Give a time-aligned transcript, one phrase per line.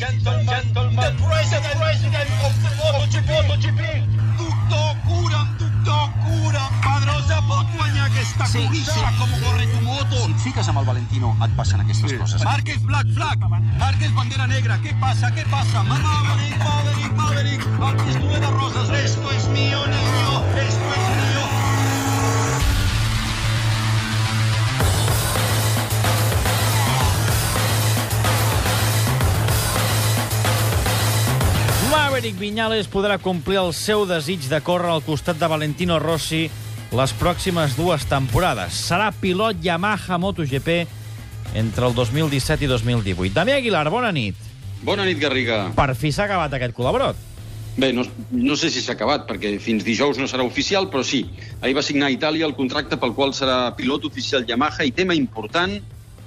[0.00, 3.80] gentleman, gentleman, the president, president of the MotoGP, MotoGP.
[4.40, 6.70] Doctor, cura'm, doctor, cura'm.
[6.80, 9.00] Pedrosa pot guanyar aquesta Sí, corrida sí.
[9.18, 10.16] com corre tu moto.
[10.24, 12.42] Si et fiques amb el Valentino, et passen aquestes coses.
[12.44, 13.38] Márquez, Black Flag.
[13.78, 14.80] Márquez, bandera negra.
[14.80, 15.30] ¿Qué pasa?
[15.34, 15.82] ¿Qué pasa?
[15.82, 17.62] Maverick, Maverick, Maverick.
[17.90, 18.88] Aquí estuve de rosas.
[19.04, 20.30] Esto es mío, niño.
[20.56, 21.29] Esto es mío.
[32.20, 36.42] Maverick Viñales podrà complir el seu desig de córrer al costat de Valentino Rossi
[36.92, 38.76] les pròximes dues temporades.
[38.90, 40.68] Serà pilot Yamaha MotoGP
[41.56, 43.32] entre el 2017 i 2018.
[43.32, 44.36] Damià Aguilar, bona nit.
[44.84, 45.62] Bona nit, Garriga.
[45.72, 47.24] Per fi s'ha acabat aquest col·laborot.
[47.80, 48.04] Bé, no,
[48.36, 51.24] no sé si s'ha acabat, perquè fins dijous no serà oficial, però sí.
[51.62, 55.16] Ahir va signar a Itàlia el contracte pel qual serà pilot oficial Yamaha i tema
[55.16, 55.78] important,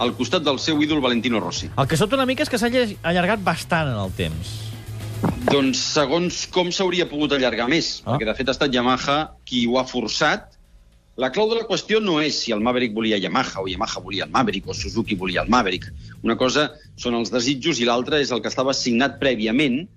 [0.02, 1.70] al costat del seu ídol Valentino Rossi.
[1.78, 4.73] El que sota una mica és que s'ha allargat bastant en el temps.
[5.52, 8.14] Doncs segons com s'hauria pogut allargar més, Ah.
[8.18, 10.50] perquè de fet ha estat Yamaha qui ho ha forçat.
[11.16, 14.24] La clau de la qüestió no és si el Maverick volia Yamaha o Yamaha volia
[14.26, 15.92] el Maverick o Suzuki volia el Maverick.
[16.24, 19.88] Una cosa són els desitjos i l'altra és el que estava signat prèviament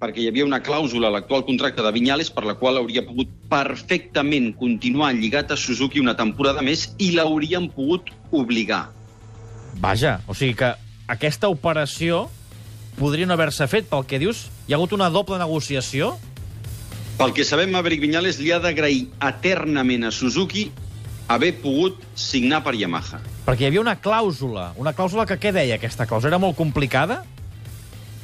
[0.00, 3.28] perquè hi havia una clàusula a l'actual contracte de Vinyales per la qual hauria pogut
[3.50, 8.88] perfectament continuar lligat a Suzuki una temporada més i l'haurien pogut obligar.
[9.80, 10.72] Vaja, o sigui que
[11.08, 12.28] aquesta operació
[12.98, 13.88] podria no haver-se fet.
[13.90, 16.14] Pel que dius, hi ha hagut una doble negociació?
[17.20, 20.70] Pel que sabem, Maverick Viñales li ha d'agrair eternament a Suzuki
[21.30, 23.20] haver pogut signar per Yamaha.
[23.46, 24.70] Perquè hi havia una clàusula.
[24.80, 26.32] Una clàusula que què deia aquesta clàusula?
[26.32, 27.20] Era molt complicada?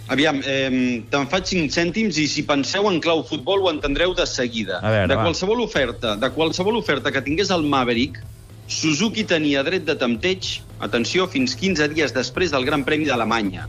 [0.09, 4.27] Aviam, eh, te'n faig 5 cèntims i si penseu en clau futbol ho entendreu de
[4.27, 4.79] seguida.
[4.79, 5.25] A veure, de va.
[5.27, 8.23] qualsevol oferta, de qualsevol oferta que tingués el Maverick,
[8.67, 13.69] Suzuki tenia dret de tempteig, atenció, fins 15 dies després del Gran Premi d'Alemanya.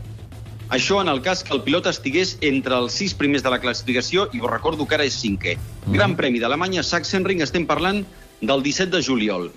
[0.68, 4.26] Això en el cas que el pilot estigués entre els sis primers de la classificació,
[4.36, 5.54] i us recordo que ara és cinquè.
[5.86, 5.94] Mm.
[5.96, 8.02] Gran Premi d'Alemanya, Sachsenring, estem parlant
[8.42, 9.48] del 17 de juliol.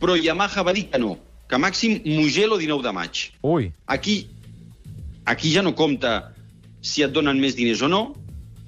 [0.00, 1.18] Però Yamaha va dir que no,
[1.50, 3.26] que màxim Mugello 19 de maig.
[3.42, 4.28] Ui, Aquí,
[5.26, 6.32] aquí ja no compta
[6.80, 8.02] si et donen més diners o no,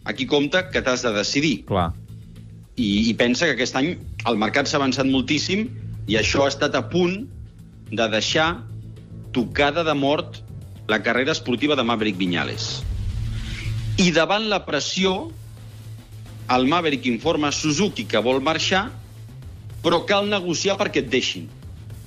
[0.05, 1.65] aquí compta que t'has de decidir.
[1.65, 1.93] clar.
[2.77, 3.95] I, I pensa que aquest any
[4.29, 5.67] el mercat s'ha avançat moltíssim
[6.09, 7.27] i això ha estat a punt
[7.91, 8.63] de deixar
[9.33, 10.41] tocada de mort
[10.91, 12.83] la carrera esportiva de Maverick Viñales.
[13.97, 15.31] I davant la pressió,
[16.51, 18.89] el Maverick informa a Suzuki que vol marxar,
[19.85, 21.47] però cal negociar perquè et deixin.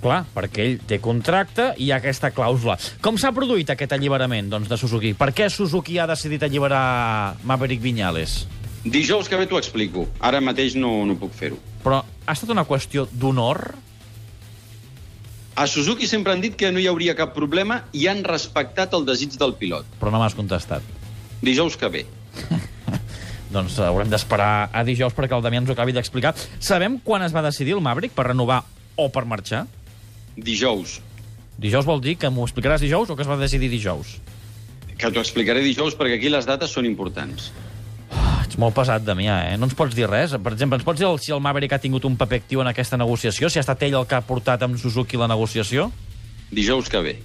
[0.04, 2.76] Clar, perquè ell té contracte i hi ha aquesta clàusula.
[3.02, 5.14] Com s'ha produït aquest alliberament doncs, de Suzuki?
[5.16, 8.42] Per què Suzuki ha decidit alliberar Maverick Viñales?
[8.84, 10.10] Dijous que ve t'ho explico.
[10.20, 11.62] Ara mateix no, no puc fer-ho.
[11.86, 13.64] Però ha estat una qüestió d'honor?
[15.56, 19.06] A Suzuki sempre han dit que no hi hauria cap problema i han respectat el
[19.06, 19.86] desig del pilot.
[20.00, 20.82] Però no m'has contestat.
[21.46, 22.06] Dijous que ve.
[23.54, 26.34] Doncs haurem d'esperar a dijous perquè el Damià ens ho acabi d'explicar.
[26.58, 28.64] Sabem quan es va decidir el Maverick per renovar
[28.98, 29.68] o per marxar?
[30.34, 30.98] Dijous.
[31.62, 34.18] Dijous vol dir que m'ho explicaràs dijous o que es va decidir dijous?
[34.98, 37.52] Que t'ho explicaré dijous perquè aquí les dates són importants.
[38.54, 39.54] Ets molt pesat, Damià, eh?
[39.58, 40.36] No ens pots dir res?
[40.38, 43.00] Per exemple, ens pots dir si el Maverick ha tingut un paper actiu en aquesta
[43.02, 43.50] negociació?
[43.50, 45.88] Si ha estat ell el que ha portat amb Suzuki la negociació?
[46.54, 47.16] Dijous que ve.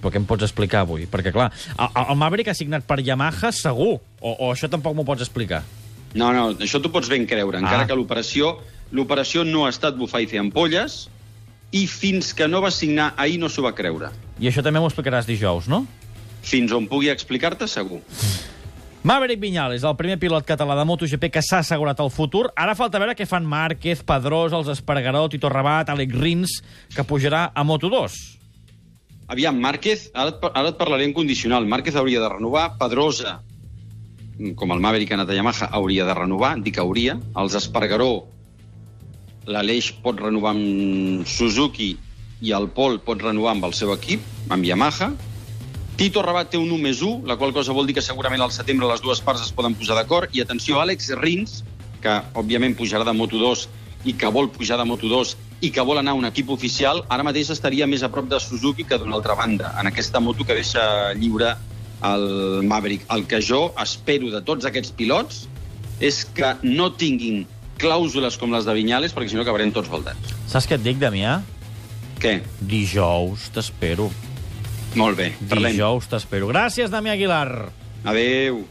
[0.00, 1.04] Però què em pots explicar avui?
[1.04, 5.26] Perquè, clar, el, Maverick ha signat per Yamaha segur, o, o això tampoc m'ho pots
[5.28, 5.60] explicar.
[6.16, 7.86] No, no, això t'ho pots ben creure, encara Ah.
[7.86, 8.54] que l'operació
[8.96, 11.10] l'operació no ha estat bufar i fer ampolles
[11.76, 14.08] i fins que no va signar ahir no s'ho va creure.
[14.40, 15.84] I això també m'ho explicaràs dijous, no?
[16.40, 18.00] Fins on pugui explicar-te, segur.
[19.02, 22.50] Maverick Viñales, el primer pilot català de MotoGP que s'ha assegurat el futur.
[22.52, 26.56] Ara falta veure què fan Márquez, Pedrós, els Espargaró, Tito Rabat, Àlex Rins,
[26.92, 28.18] que pujarà a Moto2.
[29.32, 31.64] Aviam, Márquez, ara et, ara et parlaré en condicional.
[31.64, 33.38] Márquez hauria de renovar, Pedrosa,
[34.60, 37.16] com el Maverick ha anat a Yamaha, hauria de renovar, dic hauria.
[37.40, 38.10] Els Espargaró,
[39.48, 41.94] l'Aleix pot renovar amb Suzuki
[42.44, 44.20] i el Pol pot renovar amb el seu equip,
[44.52, 45.14] amb Yamaha.
[46.00, 48.52] Tito Rabat té un 1 més 1, la qual cosa vol dir que segurament al
[48.54, 50.32] setembre les dues parts es poden posar d'acord.
[50.32, 51.58] I atenció, Àlex Rins,
[52.00, 53.66] que òbviament pujarà de Moto2
[54.08, 57.26] i que vol pujar de Moto2 i que vol anar a un equip oficial, ara
[57.28, 60.56] mateix estaria més a prop de Suzuki que d'una altra banda, en aquesta moto que
[60.56, 61.52] deixa lliure
[62.08, 62.26] el
[62.64, 63.04] Maverick.
[63.12, 65.44] El que jo espero de tots aquests pilots
[66.00, 67.44] és que no tinguin
[67.76, 70.32] clàusules com les de Vinyales, perquè si no acabarem tots baldats.
[70.48, 71.42] Saps què et dic, Damià?
[72.24, 72.38] Què?
[72.72, 74.08] Dijous t'espero.
[74.98, 75.72] Molt bé, parlem.
[75.76, 76.48] Dijous t'espero.
[76.50, 77.68] Gràcies, Damià Aguilar.
[78.04, 78.64] Adéu.